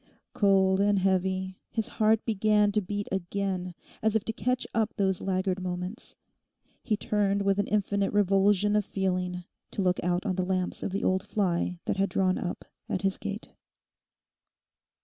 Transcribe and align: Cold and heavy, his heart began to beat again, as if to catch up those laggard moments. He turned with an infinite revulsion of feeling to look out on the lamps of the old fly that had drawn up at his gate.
Cold 0.33 0.79
and 0.79 0.97
heavy, 0.97 1.59
his 1.69 1.87
heart 1.87 2.25
began 2.25 2.71
to 2.71 2.81
beat 2.81 3.07
again, 3.11 3.75
as 4.01 4.15
if 4.15 4.23
to 4.25 4.33
catch 4.33 4.65
up 4.73 4.91
those 4.97 5.21
laggard 5.21 5.61
moments. 5.61 6.15
He 6.81 6.97
turned 6.97 7.43
with 7.43 7.59
an 7.59 7.67
infinite 7.67 8.11
revulsion 8.11 8.75
of 8.75 8.83
feeling 8.83 9.43
to 9.69 9.81
look 9.83 10.03
out 10.03 10.25
on 10.25 10.37
the 10.37 10.43
lamps 10.43 10.81
of 10.81 10.91
the 10.91 11.03
old 11.03 11.21
fly 11.21 11.77
that 11.85 11.97
had 11.97 12.09
drawn 12.09 12.39
up 12.39 12.65
at 12.89 13.03
his 13.03 13.19
gate. 13.19 13.49